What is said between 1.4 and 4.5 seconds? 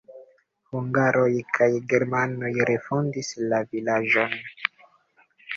kaj germanoj refondis la vilaĝon.